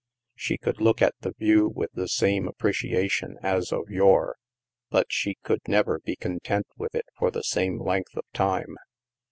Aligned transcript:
She 0.35 0.57
could 0.57 0.81
look 0.81 0.99
at 0.99 1.13
the 1.19 1.33
view 1.37 1.67
with 1.71 1.91
the 1.93 2.07
same 2.07 2.45
appre 2.45 2.71
ciation 2.73 3.35
as 3.43 3.71
of 3.71 3.87
yore, 3.87 4.35
but 4.89 5.05
she 5.11 5.35
could 5.43 5.61
never 5.67 5.99
be 5.99 6.15
content 6.15 6.65
with 6.75 6.95
it 6.95 7.05
for 7.19 7.29
the 7.29 7.43
same 7.43 7.79
length 7.79 8.17
of 8.17 8.25
time. 8.33 8.77